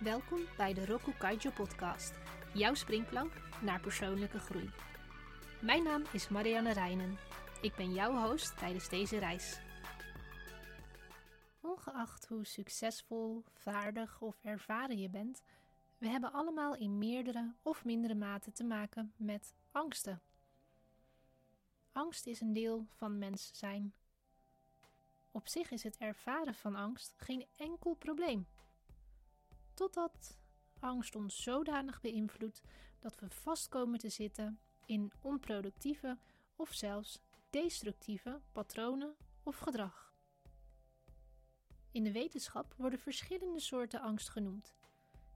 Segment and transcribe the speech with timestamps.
[0.00, 2.12] Welkom bij de Roku Kaijo podcast,
[2.54, 4.70] jouw springplank naar persoonlijke groei.
[5.60, 7.18] Mijn naam is Marianne Reinen.
[7.60, 9.60] Ik ben jouw host tijdens deze reis.
[11.60, 15.42] Ongeacht hoe succesvol, vaardig of ervaren je bent,
[15.98, 20.22] we hebben allemaal in meerdere of mindere mate te maken met angsten.
[21.92, 23.94] Angst is een deel van mens zijn.
[25.30, 28.46] Op zich is het ervaren van angst geen enkel probleem.
[29.80, 30.38] Totdat
[30.78, 32.62] angst ons zodanig beïnvloedt
[32.98, 36.18] dat we vast komen te zitten in onproductieve
[36.56, 40.14] of zelfs destructieve patronen of gedrag.
[41.90, 44.74] In de wetenschap worden verschillende soorten angst genoemd.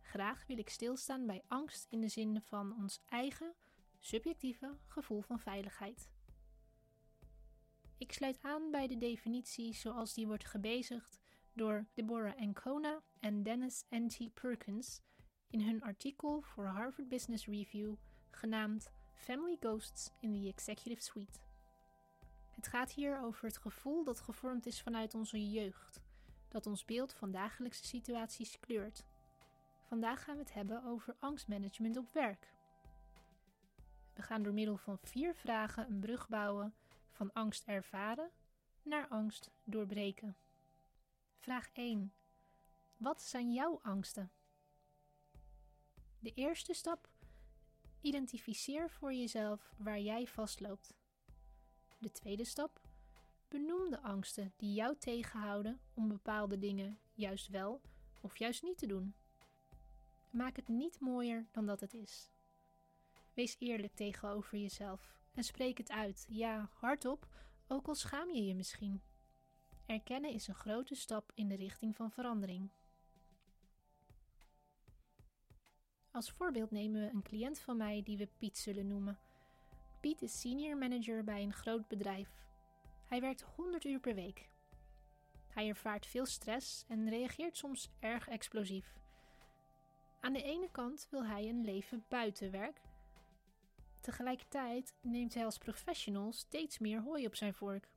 [0.00, 3.54] Graag wil ik stilstaan bij angst in de zin van ons eigen
[3.98, 6.10] subjectieve gevoel van veiligheid.
[7.96, 11.20] Ik sluit aan bij de definitie zoals die wordt gebezigd
[11.58, 14.34] door Deborah Ancona en Dennis N.T.
[14.34, 15.02] Perkins
[15.50, 17.94] in hun artikel voor Harvard Business Review
[18.30, 21.38] genaamd Family Ghosts in the Executive Suite.
[22.54, 26.02] Het gaat hier over het gevoel dat gevormd is vanuit onze jeugd,
[26.48, 29.06] dat ons beeld van dagelijkse situaties kleurt.
[29.84, 32.52] Vandaag gaan we het hebben over angstmanagement op werk.
[34.14, 36.74] We gaan door middel van vier vragen een brug bouwen
[37.10, 38.30] van angst ervaren
[38.82, 40.36] naar angst doorbreken.
[41.38, 42.12] Vraag 1.
[42.96, 44.32] Wat zijn jouw angsten?
[46.18, 47.08] De eerste stap:
[48.00, 50.94] identificeer voor jezelf waar jij vastloopt.
[51.98, 52.80] De tweede stap:
[53.48, 57.80] benoem de angsten die jou tegenhouden om bepaalde dingen juist wel
[58.20, 59.14] of juist niet te doen.
[60.30, 62.30] Maak het niet mooier dan dat het is.
[63.34, 67.28] Wees eerlijk tegenover jezelf en spreek het uit, ja, hardop,
[67.66, 69.02] ook al schaam je je misschien.
[69.88, 72.70] Erkennen is een grote stap in de richting van verandering.
[76.10, 79.18] Als voorbeeld nemen we een cliënt van mij die we Piet zullen noemen.
[80.00, 82.28] Piet is senior manager bij een groot bedrijf.
[83.04, 84.50] Hij werkt 100 uur per week.
[85.48, 88.94] Hij ervaart veel stress en reageert soms erg explosief.
[90.20, 92.80] Aan de ene kant wil hij een leven buiten werk.
[94.00, 97.96] Tegelijkertijd neemt hij als professional steeds meer hooi op zijn vork.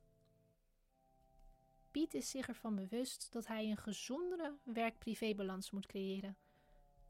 [1.92, 6.36] Piet is zich ervan bewust dat hij een gezondere werk-privébalans moet creëren.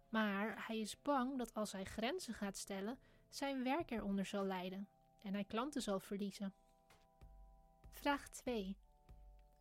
[0.08, 2.98] Maar hij is bang dat als hij grenzen gaat stellen,
[3.28, 4.88] zijn werk eronder zal lijden
[5.22, 6.54] en hij klanten zal verliezen.
[7.90, 8.76] Vraag 2.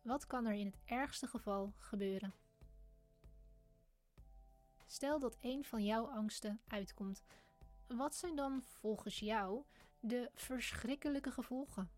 [0.00, 2.34] Wat kan er in het ergste geval gebeuren?
[4.86, 7.22] Stel dat een van jouw angsten uitkomt.
[7.86, 9.64] Wat zijn dan volgens jou
[10.00, 11.90] de verschrikkelijke gevolgen?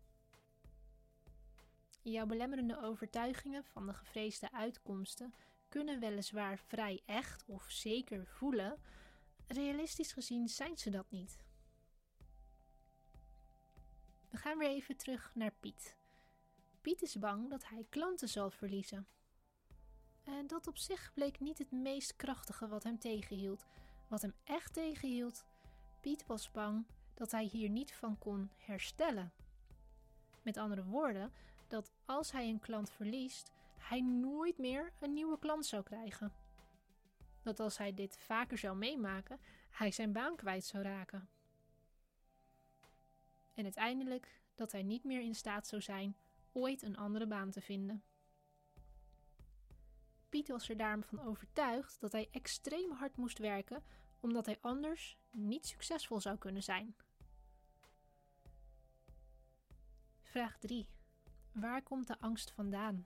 [2.07, 5.33] Jouw belemmerende overtuigingen van de gevreesde uitkomsten
[5.69, 8.79] kunnen weliswaar vrij echt of zeker voelen,
[9.47, 11.37] realistisch gezien zijn ze dat niet.
[14.29, 15.95] We gaan weer even terug naar Piet.
[16.81, 19.07] Piet is bang dat hij klanten zal verliezen.
[20.23, 23.65] En dat op zich bleek niet het meest krachtige wat hem tegenhield.
[24.07, 25.45] Wat hem echt tegenhield,
[26.01, 29.33] Piet was bang dat hij hier niet van kon herstellen.
[30.41, 31.33] Met andere woorden,
[31.67, 36.33] dat als hij een klant verliest, hij nooit meer een nieuwe klant zou krijgen.
[37.43, 39.39] Dat als hij dit vaker zou meemaken,
[39.69, 41.29] hij zijn baan kwijt zou raken.
[43.53, 46.15] En uiteindelijk dat hij niet meer in staat zou zijn
[46.51, 48.03] ooit een andere baan te vinden.
[50.29, 53.83] Piet was er daarom van overtuigd dat hij extreem hard moest werken,
[54.19, 56.95] omdat hij anders niet succesvol zou kunnen zijn.
[60.21, 60.87] Vraag 3.
[61.55, 63.05] Waar komt de angst vandaan?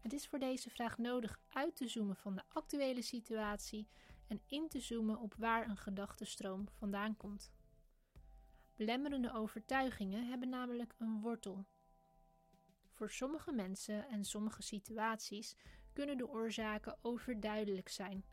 [0.00, 3.88] Het is voor deze vraag nodig uit te zoomen van de actuele situatie
[4.26, 7.52] en in te zoomen op waar een gedachtenstroom vandaan komt.
[8.76, 11.64] Belemmerende overtuigingen hebben namelijk een wortel.
[12.92, 15.56] Voor sommige mensen en sommige situaties
[15.92, 18.24] kunnen de oorzaken overduidelijk zijn,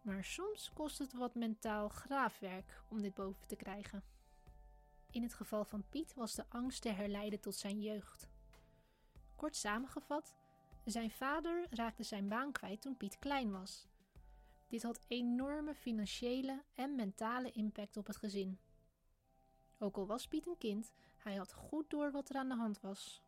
[0.00, 4.04] maar soms kost het wat mentaal graafwerk om dit boven te krijgen.
[5.10, 8.29] In het geval van Piet was de angst te herleiden tot zijn jeugd.
[9.40, 10.36] Kort samengevat,
[10.84, 13.86] zijn vader raakte zijn baan kwijt toen Piet klein was.
[14.66, 18.58] Dit had enorme financiële en mentale impact op het gezin.
[19.78, 22.80] Ook al was Piet een kind, hij had goed door wat er aan de hand
[22.80, 23.22] was.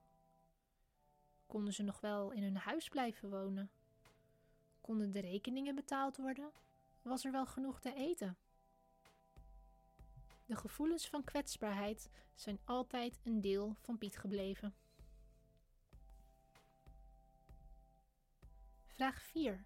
[1.47, 3.71] Konden ze nog wel in hun huis blijven wonen?
[4.81, 6.53] Konden de rekeningen betaald worden?
[7.03, 8.37] Was er wel genoeg te eten?
[10.47, 14.75] De gevoelens van kwetsbaarheid zijn altijd een deel van Piet gebleven.
[18.93, 19.65] Vraag 4.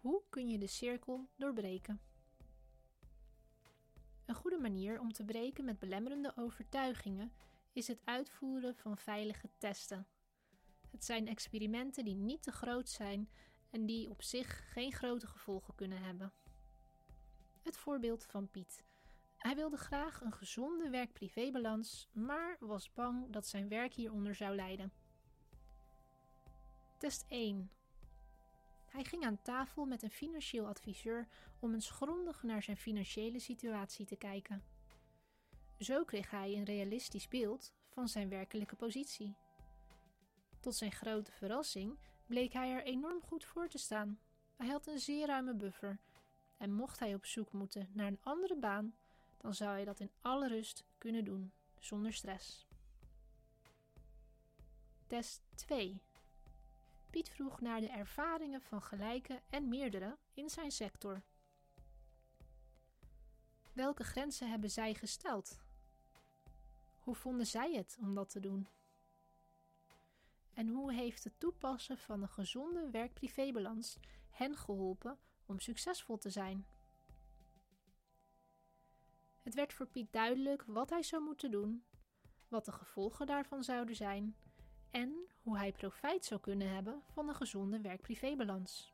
[0.00, 2.00] Hoe kun je de cirkel doorbreken?
[4.26, 7.32] Een goede manier om te breken met belemmerende overtuigingen
[7.72, 10.06] is het uitvoeren van veilige testen.
[10.90, 13.30] Het zijn experimenten die niet te groot zijn
[13.70, 16.32] en die op zich geen grote gevolgen kunnen hebben.
[17.62, 18.84] Het voorbeeld van Piet.
[19.36, 24.92] Hij wilde graag een gezonde werk-privébalans, maar was bang dat zijn werk hieronder zou lijden.
[26.98, 27.70] Test 1.
[28.92, 31.28] Hij ging aan tafel met een financieel adviseur
[31.58, 34.62] om eens grondig naar zijn financiële situatie te kijken.
[35.78, 39.36] Zo kreeg hij een realistisch beeld van zijn werkelijke positie.
[40.60, 44.18] Tot zijn grote verrassing bleek hij er enorm goed voor te staan.
[44.56, 46.00] Hij had een zeer ruime buffer
[46.56, 48.94] en mocht hij op zoek moeten naar een andere baan,
[49.38, 52.66] dan zou hij dat in alle rust kunnen doen, zonder stress.
[55.06, 56.00] Test 2.
[57.12, 61.22] Piet vroeg naar de ervaringen van gelijke en meerdere in zijn sector.
[63.72, 65.60] Welke grenzen hebben zij gesteld?
[66.98, 68.68] Hoe vonden zij het om dat te doen?
[70.54, 73.98] En hoe heeft het toepassen van een gezonde werk-privébalans
[74.30, 76.66] hen geholpen om succesvol te zijn?
[79.42, 81.84] Het werd voor Piet duidelijk wat hij zou moeten doen,
[82.48, 84.36] wat de gevolgen daarvan zouden zijn
[84.92, 88.92] en hoe hij profijt zou kunnen hebben van een gezonde werk-privébalans.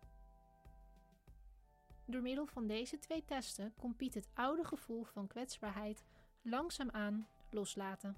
[2.05, 6.05] Door middel van deze twee testen kon Piet het oude gevoel van kwetsbaarheid
[6.43, 8.17] langzaamaan loslaten.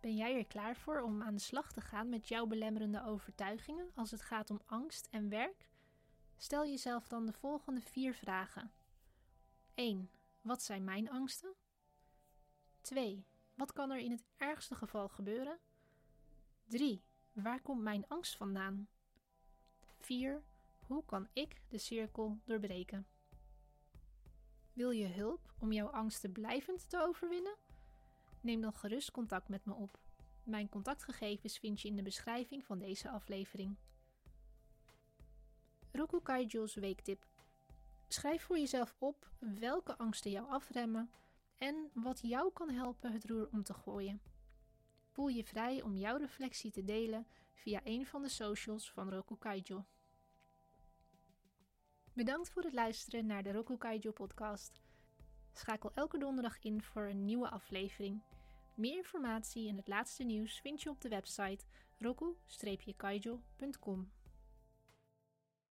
[0.00, 3.90] Ben jij er klaar voor om aan de slag te gaan met jouw belemmerende overtuigingen
[3.94, 5.68] als het gaat om angst en werk?
[6.36, 8.72] Stel jezelf dan de volgende vier vragen.
[9.74, 10.10] 1.
[10.42, 11.54] Wat zijn mijn angsten?
[12.80, 13.26] 2.
[13.54, 15.58] Wat kan er in het ergste geval gebeuren?
[16.70, 17.02] 3.
[17.32, 18.88] Waar komt mijn angst vandaan?
[19.98, 20.42] 4.
[20.86, 23.06] Hoe kan ik de cirkel doorbreken?
[24.72, 27.56] Wil je hulp om jouw angsten blijvend te overwinnen?
[28.40, 29.98] Neem dan gerust contact met me op.
[30.44, 33.76] Mijn contactgegevens vind je in de beschrijving van deze aflevering.
[35.92, 37.26] Roku Kaiju's weektip.
[38.08, 41.10] Schrijf voor jezelf op welke angsten jou afremmen
[41.58, 44.29] en wat jou kan helpen het roer om te gooien.
[45.10, 49.36] Voel je vrij om jouw reflectie te delen via een van de socials van Roku
[49.38, 49.84] Kaijo.
[52.12, 54.80] Bedankt voor het luisteren naar de Roku Kaijo podcast.
[55.52, 58.22] Schakel elke donderdag in voor een nieuwe aflevering.
[58.76, 61.64] Meer informatie en het laatste nieuws vind je op de website
[61.98, 64.19] roku-kaijo.com.